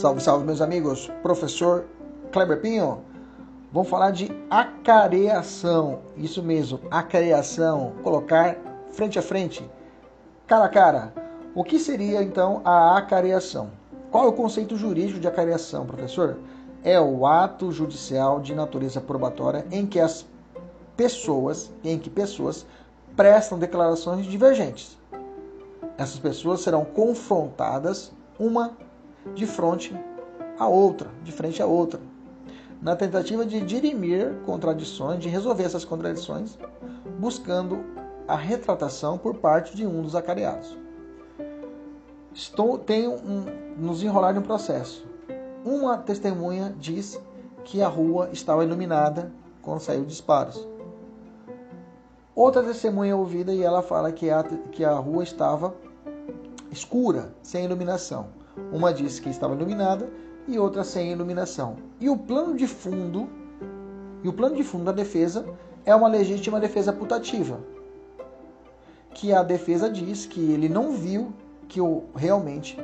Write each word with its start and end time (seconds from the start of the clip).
Salve, 0.00 0.22
salve, 0.22 0.46
meus 0.46 0.62
amigos. 0.62 1.12
Professor 1.20 1.84
Kleber 2.32 2.58
Pinho. 2.62 3.02
Vamos 3.70 3.90
falar 3.90 4.12
de 4.12 4.32
acareação. 4.48 5.98
Isso 6.16 6.42
mesmo, 6.42 6.80
acareação. 6.90 7.92
Colocar 8.02 8.56
frente 8.92 9.18
a 9.18 9.22
frente, 9.22 9.62
cara 10.46 10.64
a 10.64 10.68
cara. 10.70 11.12
O 11.54 11.62
que 11.62 11.78
seria 11.78 12.22
então 12.22 12.62
a 12.64 12.96
acareação? 12.96 13.72
Qual 14.10 14.24
é 14.24 14.28
o 14.28 14.32
conceito 14.32 14.74
jurídico 14.74 15.20
de 15.20 15.28
acareação, 15.28 15.84
professor? 15.84 16.38
É 16.82 16.98
o 16.98 17.26
ato 17.26 17.70
judicial 17.70 18.40
de 18.40 18.54
natureza 18.54 19.02
probatória 19.02 19.66
em 19.70 19.84
que 19.84 20.00
as 20.00 20.24
pessoas, 20.96 21.70
em 21.84 21.98
que 21.98 22.08
pessoas 22.08 22.64
prestam 23.14 23.58
declarações 23.58 24.24
divergentes. 24.24 24.98
Essas 25.98 26.18
pessoas 26.18 26.62
serão 26.62 26.86
confrontadas 26.86 28.10
uma 28.38 28.72
de 29.34 29.46
frente 29.46 29.94
a 30.58 30.68
outra, 30.68 31.10
de 31.22 31.32
frente 31.32 31.62
a 31.62 31.66
outra, 31.66 32.00
na 32.80 32.96
tentativa 32.96 33.44
de 33.44 33.60
dirimir 33.60 34.34
contradições, 34.46 35.20
de 35.20 35.28
resolver 35.28 35.64
essas 35.64 35.84
contradições, 35.84 36.58
buscando 37.18 37.84
a 38.26 38.36
retratação 38.36 39.18
por 39.18 39.34
parte 39.36 39.76
de 39.76 39.86
um 39.86 40.02
dos 40.02 40.14
acareados. 40.14 40.78
Estou, 42.32 42.78
tenho 42.78 43.14
um, 43.14 43.44
nos 43.76 44.02
enrolar 44.02 44.38
um 44.38 44.42
processo. 44.42 45.04
Uma 45.64 45.98
testemunha 45.98 46.74
diz 46.78 47.20
que 47.64 47.82
a 47.82 47.88
rua 47.88 48.30
estava 48.32 48.64
iluminada 48.64 49.32
quando 49.60 49.80
saiu 49.80 50.04
disparos. 50.04 50.66
Outra 52.34 52.62
testemunha 52.62 53.12
é 53.12 53.14
ouvida 53.14 53.52
e 53.52 53.62
ela 53.62 53.82
fala 53.82 54.12
que 54.12 54.30
a, 54.30 54.42
que 54.72 54.84
a 54.84 54.94
rua 54.94 55.22
estava 55.22 55.74
escura, 56.70 57.34
sem 57.42 57.64
iluminação. 57.64 58.28
Uma 58.72 58.92
disse 58.92 59.20
que 59.20 59.28
estava 59.28 59.54
iluminada 59.54 60.10
e 60.46 60.58
outra 60.58 60.84
sem 60.84 61.12
iluminação. 61.12 61.76
E 62.00 62.08
o 62.08 62.16
plano 62.16 62.56
de 62.56 62.66
fundo, 62.66 63.28
e 64.22 64.28
o 64.28 64.32
plano 64.32 64.56
de 64.56 64.64
fundo 64.64 64.84
da 64.84 64.92
defesa 64.92 65.44
é 65.84 65.94
uma 65.94 66.08
legítima 66.08 66.60
defesa 66.60 66.92
putativa, 66.92 67.60
que 69.14 69.32
a 69.32 69.42
defesa 69.42 69.88
diz 69.88 70.26
que 70.26 70.40
ele 70.52 70.68
não 70.68 70.92
viu 70.92 71.32
que 71.68 71.80
o, 71.80 72.04
realmente 72.14 72.78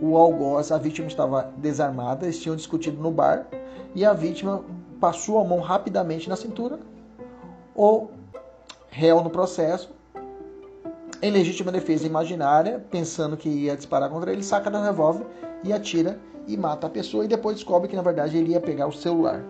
o 0.00 0.16
algoz, 0.16 0.72
a 0.72 0.78
vítima 0.78 1.06
estava 1.06 1.52
desarmada, 1.56 2.24
eles 2.24 2.40
tinham 2.40 2.56
discutido 2.56 3.00
no 3.00 3.10
bar 3.10 3.46
e 3.94 4.04
a 4.04 4.12
vítima 4.12 4.64
passou 5.00 5.38
a 5.38 5.44
mão 5.44 5.60
rapidamente 5.60 6.28
na 6.28 6.36
cintura. 6.36 6.78
O 7.74 8.08
réu 8.90 9.22
no 9.22 9.30
processo, 9.30 9.90
em 11.22 11.30
legítima 11.30 11.70
defesa 11.70 12.06
imaginária, 12.06 12.84
pensando 12.90 13.36
que 13.36 13.48
ia 13.48 13.76
disparar 13.76 14.08
contra 14.08 14.32
ele, 14.32 14.42
saca 14.42 14.70
do 14.70 14.80
revólver 14.80 15.26
e 15.62 15.72
atira 15.72 16.18
e 16.46 16.56
mata 16.56 16.86
a 16.86 16.90
pessoa 16.90 17.24
e 17.24 17.28
depois 17.28 17.56
descobre 17.56 17.88
que 17.88 17.96
na 17.96 18.02
verdade 18.02 18.38
ele 18.38 18.52
ia 18.52 18.60
pegar 18.60 18.86
o 18.86 18.92
celular. 18.92 19.44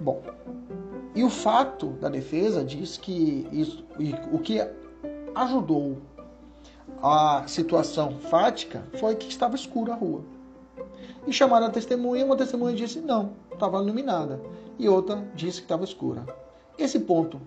Bom, 0.00 0.22
e 1.14 1.24
o 1.24 1.28
fato 1.28 1.88
da 2.00 2.08
defesa 2.08 2.64
diz 2.64 2.96
que 2.96 3.46
isso, 3.52 3.84
o 4.30 4.38
que 4.38 4.64
ajudou 5.34 5.98
a 7.02 7.44
situação 7.46 8.18
fática 8.18 8.84
foi 8.98 9.16
que 9.16 9.28
estava 9.28 9.56
escura 9.56 9.92
a 9.92 9.96
rua. 9.96 10.22
E 11.26 11.32
chamaram 11.32 11.66
a 11.66 11.70
testemunha, 11.70 12.24
uma 12.24 12.36
testemunha 12.36 12.74
disse 12.74 13.00
não, 13.00 13.32
estava 13.52 13.82
iluminada, 13.82 14.40
e 14.78 14.88
outra 14.88 15.24
disse 15.34 15.58
que 15.58 15.64
estava 15.64 15.84
escura. 15.84 16.24
Esse 16.78 17.00
ponto 17.00 17.40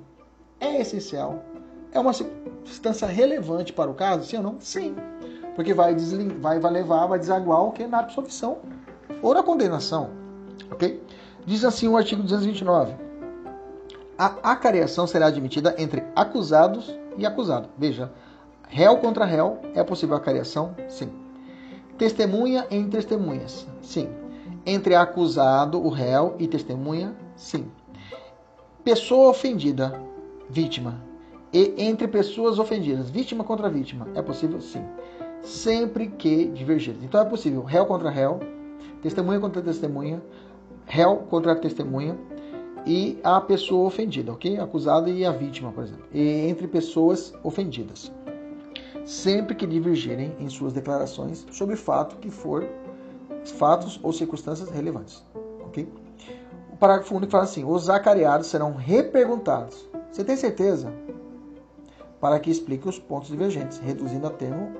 é 0.59 0.81
essencial. 0.81 1.43
É 1.95 1.99
uma 1.99 2.11
circunstância 2.11 3.07
relevante 3.07 3.71
para 3.71 3.89
o 3.89 3.93
caso, 3.93 4.25
sim 4.25 4.35
ou 4.35 4.43
não? 4.43 4.57
Sim. 4.59 4.97
Porque 5.55 5.73
vai, 5.73 5.95
vai, 6.41 6.59
vai 6.59 6.71
levar, 6.71 7.07
vai 7.07 7.17
desaguar 7.17 7.63
o 7.63 7.71
que 7.71 7.87
na 7.87 7.99
absolvição 7.99 8.57
ou 9.21 9.33
na 9.33 9.41
condenação. 9.41 10.09
Ok? 10.69 11.01
Diz 11.45 11.63
assim 11.63 11.87
o 11.87 11.95
artigo 11.95 12.21
229. 12.21 12.93
A 14.17 14.51
acareação 14.51 15.07
será 15.07 15.27
admitida 15.27 15.73
entre 15.77 16.03
acusados 16.13 16.93
e 17.17 17.25
acusado. 17.25 17.69
Veja, 17.77 18.11
réu 18.67 18.97
contra 18.97 19.23
réu 19.23 19.59
é 19.73 19.81
possível 19.81 20.17
acareação? 20.17 20.75
Sim. 20.89 21.09
Testemunha 21.97 22.67
em 22.69 22.89
testemunhas? 22.89 23.65
Sim. 23.81 24.09
Entre 24.65 24.95
acusado, 24.95 25.81
o 25.81 25.87
réu 25.87 26.35
e 26.39 26.45
testemunha? 26.45 27.15
Sim. 27.37 27.71
Pessoa 28.83 29.29
ofendida, 29.29 29.97
vítima. 30.49 31.14
E 31.55 31.73
entre 31.77 32.05
pessoas 32.05 32.59
ofendidas, 32.59 33.09
vítima 33.09 33.41
contra 33.41 33.69
vítima, 33.69 34.09
é 34.13 34.21
possível? 34.21 34.59
Sim. 34.59 34.83
Sempre 35.41 36.07
que 36.07 36.47
divergir. 36.47 36.97
Então 37.01 37.21
é 37.21 37.23
possível 37.23 37.63
réu 37.63 37.85
contra 37.85 38.09
réu, 38.09 38.41
testemunha 39.01 39.39
contra 39.39 39.61
testemunha, 39.61 40.21
réu 40.85 41.19
contra 41.29 41.55
testemunha 41.55 42.17
e 42.85 43.17
a 43.23 43.39
pessoa 43.39 43.87
ofendida, 43.87 44.33
ok? 44.33 44.59
Acusada 44.59 45.09
e 45.09 45.23
a 45.23 45.31
vítima, 45.31 45.71
por 45.71 45.85
exemplo. 45.85 46.03
E 46.13 46.19
entre 46.49 46.67
pessoas 46.67 47.33
ofendidas. 47.41 48.11
Sempre 49.05 49.55
que 49.55 49.65
divergirem 49.65 50.35
em 50.37 50.49
suas 50.49 50.73
declarações 50.73 51.47
sobre 51.51 51.77
fato 51.77 52.17
que 52.17 52.29
for 52.29 52.67
fatos 53.53 53.97
ou 54.03 54.11
circunstâncias 54.11 54.69
relevantes, 54.69 55.23
ok? 55.61 55.87
O 56.73 56.75
parágrafo 56.75 57.15
único 57.15 57.31
fala 57.31 57.45
assim: 57.45 57.63
os 57.63 57.89
acareados 57.89 58.47
serão 58.47 58.73
reperguntados. 58.73 59.87
Você 60.11 60.21
tem 60.21 60.35
certeza? 60.35 61.04
Para 62.19 62.39
que 62.39 62.49
explique 62.49 62.87
os 62.87 62.97
pontos 62.97 63.29
divergentes, 63.29 63.77
reduzindo 63.79 64.27
a 64.27 64.29
termo 64.29 64.71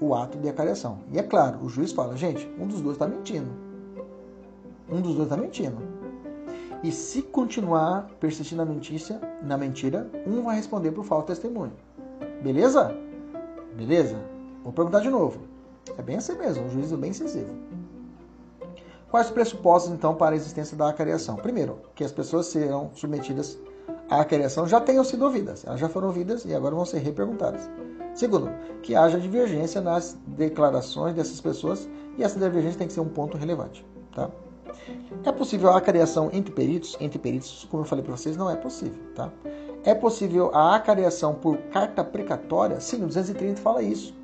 o 0.00 0.14
ato 0.14 0.38
de 0.38 0.48
acareação. 0.48 1.00
E 1.12 1.18
é 1.18 1.22
claro, 1.22 1.58
o 1.62 1.68
juiz 1.68 1.92
fala: 1.92 2.16
gente, 2.16 2.48
um 2.58 2.66
dos 2.66 2.80
dois 2.80 2.96
está 2.96 3.06
mentindo. 3.06 3.50
Um 4.88 5.00
dos 5.00 5.14
dois 5.14 5.24
está 5.24 5.36
mentindo. 5.36 5.76
E 6.82 6.92
se 6.92 7.22
continuar 7.22 8.08
persistindo 8.20 8.64
na 8.64 8.70
mentira, 8.70 9.20
na 9.42 9.58
mentira, 9.58 10.10
um 10.26 10.42
vai 10.42 10.56
responder 10.56 10.92
por 10.92 11.04
falta 11.04 11.34
de 11.34 11.40
testemunho. 11.40 11.72
Beleza? 12.42 12.96
Beleza? 13.76 14.16
Vou 14.62 14.72
perguntar 14.72 15.00
de 15.00 15.10
novo. 15.10 15.40
É 15.96 16.02
bem 16.02 16.16
assim 16.16 16.36
mesmo, 16.38 16.66
o 16.66 16.70
juiz 16.70 16.92
é 16.92 16.96
bem 16.96 17.10
incisivo. 17.10 17.50
Quais 19.10 19.26
os 19.26 19.32
pressupostos, 19.32 19.90
então, 19.90 20.14
para 20.14 20.34
a 20.34 20.36
existência 20.36 20.76
da 20.76 20.88
acareação? 20.88 21.36
Primeiro, 21.36 21.80
que 21.94 22.04
as 22.04 22.12
pessoas 22.12 22.46
serão 22.46 22.90
submetidas 22.94 23.58
à 24.10 24.20
acareação 24.20 24.66
já 24.66 24.80
tenham 24.80 25.04
sido 25.04 25.24
ouvidas. 25.24 25.64
Elas 25.66 25.80
já 25.80 25.88
foram 25.88 26.08
ouvidas 26.08 26.44
e 26.44 26.54
agora 26.54 26.74
vão 26.74 26.84
ser 26.84 26.98
reperguntadas. 26.98 27.68
Segundo, 28.14 28.50
que 28.82 28.94
haja 28.94 29.18
divergência 29.18 29.80
nas 29.80 30.16
declarações 30.26 31.14
dessas 31.14 31.40
pessoas 31.40 31.88
e 32.16 32.24
essa 32.24 32.38
divergência 32.38 32.78
tem 32.78 32.86
que 32.88 32.92
ser 32.92 33.00
um 33.00 33.08
ponto 33.08 33.36
relevante. 33.36 33.86
Tá? 34.14 34.30
É 35.24 35.32
possível 35.32 35.70
a 35.70 35.76
acareação 35.76 36.30
entre 36.32 36.52
peritos? 36.52 36.96
Entre 37.00 37.18
peritos, 37.18 37.66
como 37.70 37.82
eu 37.82 37.86
falei 37.86 38.04
para 38.04 38.16
vocês, 38.16 38.36
não 38.36 38.50
é 38.50 38.56
possível. 38.56 38.98
Tá? 39.14 39.30
É 39.84 39.94
possível 39.94 40.50
a 40.54 40.74
acareação 40.74 41.34
por 41.34 41.56
carta 41.72 42.02
precatória? 42.02 42.80
Sim, 42.80 43.04
o 43.04 43.06
230 43.06 43.60
fala 43.60 43.82
isso. 43.82 44.14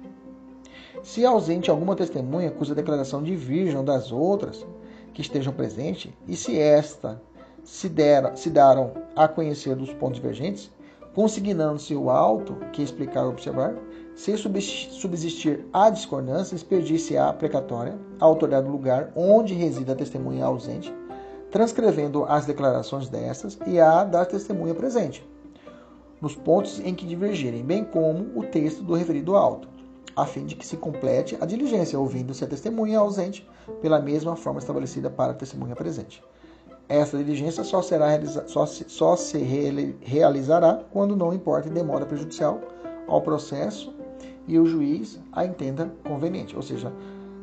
Se 1.02 1.24
ausente 1.24 1.70
alguma 1.70 1.94
testemunha 1.94 2.50
cuja 2.50 2.74
declaração 2.74 3.22
diverja 3.22 3.82
das 3.82 4.10
outras 4.10 4.66
que 5.12 5.20
estejam 5.20 5.52
presentes, 5.52 6.12
e 6.26 6.34
se 6.34 6.58
esta 6.58 7.22
se, 7.64 7.88
der, 7.88 8.36
se 8.36 8.50
daram 8.50 8.92
a 9.16 9.26
conhecer 9.26 9.74
dos 9.74 9.92
pontos 9.94 10.20
divergentes, 10.20 10.70
consignando-se 11.14 11.94
o 11.94 12.10
auto 12.10 12.54
que 12.72 12.82
explicar 12.82 13.26
observar, 13.26 13.74
se 14.14 14.36
subsistir 14.36 15.66
a 15.72 15.90
discordância, 15.90 16.54
expedir-se 16.54 17.16
a 17.16 17.32
precatória, 17.32 17.98
a 18.20 18.24
autoridade 18.24 18.66
do 18.66 18.72
lugar 18.72 19.10
onde 19.16 19.54
reside 19.54 19.90
a 19.90 19.96
testemunha 19.96 20.44
ausente, 20.44 20.94
transcrevendo 21.50 22.24
as 22.24 22.46
declarações 22.46 23.08
dessas 23.08 23.58
e 23.66 23.80
a 23.80 24.04
da 24.04 24.24
testemunha 24.24 24.74
presente, 24.74 25.26
nos 26.20 26.34
pontos 26.34 26.80
em 26.80 26.94
que 26.94 27.06
divergirem, 27.06 27.64
bem 27.64 27.84
como 27.84 28.38
o 28.38 28.44
texto 28.44 28.82
do 28.82 28.94
referido 28.94 29.36
auto 29.36 29.74
a 30.16 30.24
fim 30.26 30.44
de 30.44 30.54
que 30.54 30.66
se 30.66 30.76
complete 30.76 31.36
a 31.40 31.46
diligência, 31.46 31.98
ouvindo-se 31.98 32.44
a 32.44 32.46
testemunha 32.46 32.98
ausente 32.98 33.46
pela 33.80 34.00
mesma 34.00 34.36
forma 34.36 34.60
estabelecida 34.60 35.10
para 35.10 35.32
a 35.32 35.34
testemunha 35.34 35.74
presente. 35.74 36.22
Essa 36.88 37.16
diligência 37.16 37.64
só, 37.64 37.80
será 37.80 38.08
só, 38.46 38.66
se, 38.66 38.84
só 38.88 39.16
se 39.16 39.38
realizará 40.02 40.80
quando 40.92 41.16
não 41.16 41.32
importa 41.32 41.70
demora 41.70 42.04
prejudicial 42.04 42.60
ao 43.08 43.22
processo 43.22 43.94
e 44.46 44.58
o 44.58 44.66
juiz 44.66 45.18
a 45.32 45.44
entenda 45.44 45.90
conveniente. 46.06 46.54
Ou 46.54 46.62
seja, 46.62 46.92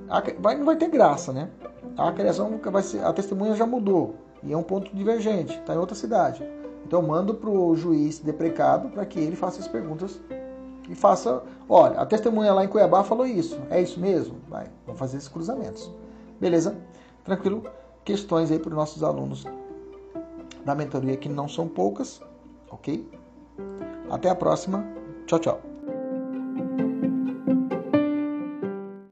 a, 0.08 0.22
vai, 0.40 0.56
não 0.56 0.66
vai 0.66 0.76
ter 0.76 0.90
graça, 0.90 1.34
né? 1.34 1.50
A 1.98 2.12
criação 2.12 2.60
vai 2.72 2.84
ser, 2.84 3.04
a 3.04 3.12
testemunha 3.12 3.56
já 3.56 3.66
mudou 3.66 4.16
e 4.44 4.54
é 4.54 4.58
um 4.58 4.64
ponto 4.64 4.96
divergente, 4.96 5.58
está 5.58 5.74
em 5.74 5.78
outra 5.78 5.96
cidade. 5.96 6.48
Então 6.86 7.02
mando 7.02 7.34
para 7.34 7.50
o 7.50 7.76
juiz 7.76 8.20
deprecado 8.20 8.90
para 8.90 9.06
que 9.06 9.20
ele 9.20 9.36
faça 9.36 9.60
as 9.60 9.68
perguntas 9.68 10.20
e 10.90 10.96
faça, 10.96 11.42
olha, 11.70 12.00
a 12.00 12.06
testemunha 12.06 12.54
lá 12.54 12.64
em 12.64 12.68
Cuiabá 12.68 13.04
falou 13.04 13.26
isso, 13.26 13.60
é 13.70 13.82
isso 13.82 14.00
mesmo? 14.00 14.36
Vai, 14.50 14.68
vamos 14.86 15.00
fazer 15.00 15.18
esses 15.18 15.30
cruzamentos. 15.30 15.92
Beleza? 16.40 16.76
Tranquilo? 17.24 17.64
Questões 18.04 18.52
aí 18.52 18.60
para 18.60 18.70
os 18.70 18.76
nossos 18.76 19.04
alunos 19.04 19.46
da 20.66 20.76
mentoria 20.76 21.18
que 21.18 21.30
não 21.30 21.48
são 21.48 21.68
poucas, 21.68 22.22
ok? 22.70 23.08
Até 24.10 24.30
a 24.30 24.36
próxima. 24.36 24.86
Tchau, 25.26 25.40
tchau. 25.40 25.71